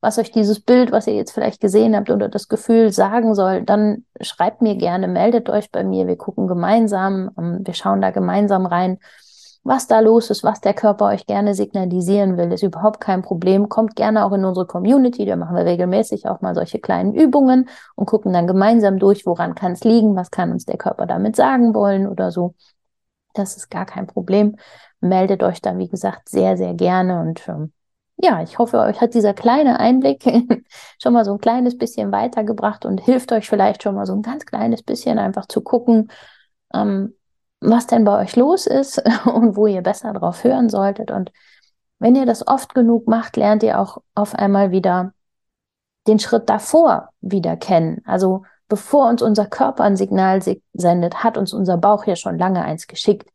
was 0.00 0.18
euch 0.18 0.30
dieses 0.30 0.60
Bild, 0.60 0.90
was 0.90 1.06
ihr 1.06 1.14
jetzt 1.14 1.32
vielleicht 1.32 1.60
gesehen 1.60 1.94
habt 1.94 2.08
oder 2.08 2.28
das 2.28 2.48
Gefühl 2.48 2.92
sagen 2.92 3.34
soll, 3.34 3.62
dann 3.62 4.04
schreibt 4.20 4.62
mir 4.62 4.76
gerne, 4.76 5.08
meldet 5.08 5.50
euch 5.50 5.70
bei 5.70 5.84
mir. 5.84 6.06
Wir 6.06 6.16
gucken 6.16 6.46
gemeinsam, 6.46 7.30
ähm, 7.36 7.58
wir 7.64 7.74
schauen 7.74 8.00
da 8.00 8.10
gemeinsam 8.10 8.64
rein, 8.64 8.98
was 9.68 9.86
da 9.86 10.00
los 10.00 10.30
ist, 10.30 10.44
was 10.44 10.62
der 10.62 10.72
Körper 10.72 11.06
euch 11.06 11.26
gerne 11.26 11.54
signalisieren 11.54 12.38
will, 12.38 12.50
ist 12.52 12.62
überhaupt 12.62 13.00
kein 13.00 13.20
Problem. 13.20 13.68
Kommt 13.68 13.96
gerne 13.96 14.24
auch 14.24 14.32
in 14.32 14.44
unsere 14.46 14.66
Community, 14.66 15.26
da 15.26 15.36
machen 15.36 15.54
wir 15.54 15.66
regelmäßig 15.66 16.26
auch 16.26 16.40
mal 16.40 16.54
solche 16.54 16.78
kleinen 16.78 17.14
Übungen 17.14 17.68
und 17.94 18.06
gucken 18.06 18.32
dann 18.32 18.46
gemeinsam 18.46 18.98
durch, 18.98 19.26
woran 19.26 19.54
kann 19.54 19.72
es 19.72 19.84
liegen, 19.84 20.16
was 20.16 20.30
kann 20.30 20.52
uns 20.52 20.64
der 20.64 20.78
Körper 20.78 21.04
damit 21.06 21.36
sagen 21.36 21.74
wollen 21.74 22.08
oder 22.08 22.30
so. 22.32 22.54
Das 23.34 23.56
ist 23.58 23.70
gar 23.70 23.84
kein 23.84 24.06
Problem. 24.06 24.56
Meldet 25.00 25.42
euch 25.42 25.60
da, 25.60 25.76
wie 25.76 25.88
gesagt, 25.88 26.30
sehr, 26.30 26.56
sehr 26.56 26.72
gerne 26.72 27.20
und 27.20 27.46
ähm, 27.48 27.72
ja, 28.16 28.42
ich 28.42 28.58
hoffe, 28.58 28.78
euch 28.80 29.00
hat 29.00 29.14
dieser 29.14 29.34
kleine 29.34 29.78
Einblick 29.78 30.24
schon 31.00 31.12
mal 31.12 31.24
so 31.26 31.32
ein 31.32 31.38
kleines 31.40 31.76
bisschen 31.76 32.10
weitergebracht 32.10 32.86
und 32.86 33.00
hilft 33.02 33.32
euch 33.32 33.48
vielleicht 33.48 33.82
schon 33.82 33.94
mal 33.94 34.06
so 34.06 34.14
ein 34.14 34.22
ganz 34.22 34.46
kleines 34.46 34.82
bisschen 34.82 35.18
einfach 35.18 35.46
zu 35.46 35.60
gucken, 35.60 36.10
ähm, 36.74 37.14
was 37.60 37.86
denn 37.86 38.04
bei 38.04 38.22
euch 38.22 38.36
los 38.36 38.66
ist 38.66 39.02
und 39.24 39.56
wo 39.56 39.66
ihr 39.66 39.82
besser 39.82 40.12
drauf 40.12 40.44
hören 40.44 40.68
solltet. 40.68 41.10
Und 41.10 41.32
wenn 41.98 42.14
ihr 42.14 42.26
das 42.26 42.46
oft 42.46 42.74
genug 42.74 43.08
macht, 43.08 43.36
lernt 43.36 43.62
ihr 43.62 43.80
auch 43.80 43.98
auf 44.14 44.34
einmal 44.34 44.70
wieder 44.70 45.12
den 46.06 46.18
Schritt 46.18 46.48
davor 46.48 47.10
wieder 47.20 47.56
kennen. 47.56 48.02
Also 48.04 48.44
bevor 48.68 49.08
uns 49.08 49.22
unser 49.22 49.46
Körper 49.46 49.84
ein 49.84 49.96
Signal 49.96 50.40
sendet, 50.72 51.24
hat 51.24 51.36
uns 51.36 51.52
unser 51.52 51.76
Bauch 51.76 52.06
ja 52.06 52.16
schon 52.16 52.38
lange 52.38 52.62
eins 52.62 52.86
geschickt. 52.86 53.30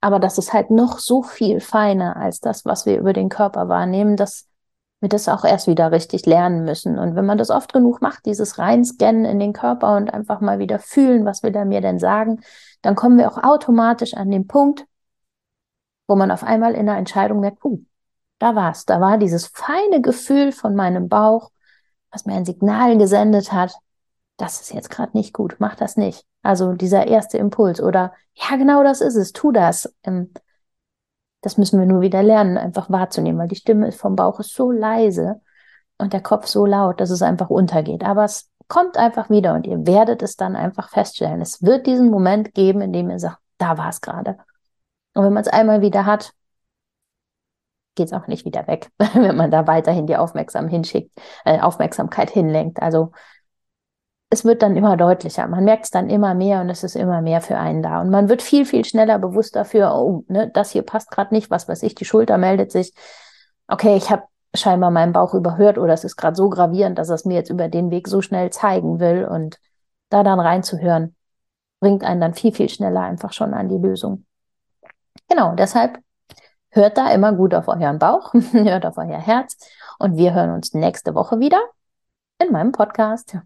Aber 0.00 0.18
das 0.18 0.36
ist 0.36 0.52
halt 0.52 0.70
noch 0.70 0.98
so 0.98 1.22
viel 1.22 1.60
feiner 1.60 2.16
als 2.16 2.40
das, 2.40 2.64
was 2.64 2.86
wir 2.86 2.98
über 2.98 3.12
den 3.12 3.28
Körper 3.28 3.68
wahrnehmen, 3.68 4.16
dass 4.16 4.46
wir 5.02 5.08
das 5.08 5.28
auch 5.28 5.44
erst 5.44 5.66
wieder 5.66 5.90
richtig 5.90 6.26
lernen 6.26 6.64
müssen. 6.64 6.98
Und 6.98 7.16
wenn 7.16 7.26
man 7.26 7.36
das 7.36 7.50
oft 7.50 7.72
genug 7.72 8.00
macht, 8.00 8.24
dieses 8.24 8.58
Reinscannen 8.58 9.24
in 9.24 9.40
den 9.40 9.52
Körper 9.52 9.96
und 9.96 10.14
einfach 10.14 10.40
mal 10.40 10.60
wieder 10.60 10.78
fühlen, 10.78 11.24
was 11.24 11.42
will 11.42 11.54
er 11.54 11.64
mir 11.64 11.80
denn 11.80 11.98
sagen, 11.98 12.40
dann 12.82 12.94
kommen 12.94 13.18
wir 13.18 13.30
auch 13.30 13.42
automatisch 13.42 14.14
an 14.14 14.30
den 14.30 14.46
Punkt, 14.46 14.86
wo 16.06 16.14
man 16.14 16.30
auf 16.30 16.44
einmal 16.44 16.74
in 16.74 16.86
der 16.86 16.96
Entscheidung 16.96 17.40
merkt, 17.40 17.64
uh, 17.64 17.80
da 18.38 18.54
war's, 18.54 18.84
da 18.86 19.00
war 19.00 19.18
dieses 19.18 19.48
feine 19.48 20.00
Gefühl 20.00 20.52
von 20.52 20.76
meinem 20.76 21.08
Bauch, 21.08 21.50
was 22.12 22.24
mir 22.24 22.34
ein 22.34 22.44
Signal 22.44 22.96
gesendet 22.96 23.52
hat, 23.52 23.74
das 24.36 24.60
ist 24.60 24.72
jetzt 24.72 24.90
gerade 24.90 25.16
nicht 25.16 25.32
gut, 25.34 25.56
mach 25.58 25.74
das 25.74 25.96
nicht. 25.96 26.24
Also 26.42 26.74
dieser 26.74 27.06
erste 27.08 27.38
Impuls 27.38 27.80
oder 27.80 28.12
ja, 28.34 28.56
genau 28.56 28.82
das 28.82 29.00
ist 29.00 29.16
es, 29.16 29.32
tu 29.32 29.52
das. 29.52 29.92
Das 31.42 31.58
müssen 31.58 31.78
wir 31.78 31.86
nur 31.86 32.00
wieder 32.00 32.22
lernen, 32.22 32.56
einfach 32.56 32.88
wahrzunehmen, 32.90 33.38
weil 33.38 33.48
die 33.48 33.56
Stimme 33.56 33.92
vom 33.92 34.16
Bauch 34.16 34.40
ist 34.40 34.54
so 34.54 34.70
leise 34.70 35.40
und 35.98 36.12
der 36.12 36.22
Kopf 36.22 36.46
so 36.46 36.64
laut, 36.66 37.00
dass 37.00 37.10
es 37.10 37.22
einfach 37.22 37.50
untergeht. 37.50 38.04
Aber 38.04 38.24
es 38.24 38.50
kommt 38.68 38.96
einfach 38.96 39.28
wieder 39.28 39.54
und 39.54 39.66
ihr 39.66 39.86
werdet 39.86 40.22
es 40.22 40.36
dann 40.36 40.56
einfach 40.56 40.88
feststellen. 40.88 41.40
Es 41.40 41.62
wird 41.62 41.86
diesen 41.86 42.10
Moment 42.10 42.54
geben, 42.54 42.80
in 42.80 42.92
dem 42.92 43.10
ihr 43.10 43.18
sagt, 43.18 43.38
da 43.58 43.76
war 43.76 43.88
es 43.88 44.00
gerade. 44.00 44.38
Und 45.14 45.24
wenn 45.24 45.32
man 45.32 45.42
es 45.42 45.48
einmal 45.48 45.82
wieder 45.82 46.06
hat, 46.06 46.32
geht 47.94 48.06
es 48.06 48.12
auch 48.12 48.26
nicht 48.26 48.44
wieder 48.44 48.66
weg, 48.66 48.90
wenn 49.14 49.36
man 49.36 49.50
da 49.50 49.66
weiterhin 49.66 50.06
die 50.06 50.16
Aufmerksam 50.16 50.68
hinschickt, 50.68 51.12
äh, 51.44 51.60
Aufmerksamkeit 51.60 52.30
hinlenkt. 52.30 52.80
Also 52.80 53.12
es 54.32 54.46
wird 54.46 54.62
dann 54.62 54.76
immer 54.76 54.96
deutlicher. 54.96 55.46
Man 55.46 55.64
merkt 55.64 55.84
es 55.84 55.90
dann 55.90 56.08
immer 56.08 56.32
mehr 56.32 56.62
und 56.62 56.70
es 56.70 56.82
ist 56.84 56.96
immer 56.96 57.20
mehr 57.20 57.42
für 57.42 57.58
einen 57.58 57.82
da. 57.82 58.00
Und 58.00 58.08
man 58.08 58.30
wird 58.30 58.40
viel, 58.40 58.64
viel 58.64 58.82
schneller 58.82 59.18
bewusst 59.18 59.54
dafür, 59.54 59.94
oh, 59.94 60.24
ne, 60.26 60.50
das 60.54 60.70
hier 60.70 60.80
passt 60.82 61.10
gerade 61.10 61.34
nicht, 61.34 61.50
was 61.50 61.68
weiß 61.68 61.82
ich, 61.82 61.94
die 61.94 62.06
Schulter 62.06 62.38
meldet 62.38 62.72
sich. 62.72 62.94
Okay, 63.68 63.94
ich 63.94 64.10
habe 64.10 64.22
scheinbar 64.54 64.90
meinen 64.90 65.12
Bauch 65.12 65.34
überhört 65.34 65.76
oder 65.76 65.92
es 65.92 66.04
ist 66.04 66.16
gerade 66.16 66.34
so 66.34 66.48
gravierend, 66.48 66.98
dass 66.98 67.10
es 67.10 67.26
mir 67.26 67.34
jetzt 67.34 67.50
über 67.50 67.68
den 67.68 67.90
Weg 67.90 68.08
so 68.08 68.22
schnell 68.22 68.48
zeigen 68.48 69.00
will. 69.00 69.26
Und 69.26 69.58
da 70.08 70.22
dann 70.22 70.40
reinzuhören, 70.40 71.14
bringt 71.80 72.02
einen 72.02 72.22
dann 72.22 72.32
viel, 72.32 72.54
viel 72.54 72.70
schneller 72.70 73.02
einfach 73.02 73.34
schon 73.34 73.52
an 73.52 73.68
die 73.68 73.76
Lösung. 73.76 74.24
Genau, 75.28 75.54
deshalb 75.56 75.98
hört 76.70 76.96
da 76.96 77.12
immer 77.12 77.34
gut 77.34 77.54
auf 77.54 77.68
euren 77.68 77.98
Bauch, 77.98 78.32
hört 78.52 78.86
auf 78.86 78.96
euer 78.96 79.18
Herz 79.18 79.58
und 79.98 80.16
wir 80.16 80.32
hören 80.32 80.54
uns 80.54 80.72
nächste 80.72 81.14
Woche 81.14 81.38
wieder 81.38 81.60
in 82.38 82.50
meinem 82.50 82.72
Podcast. 82.72 83.36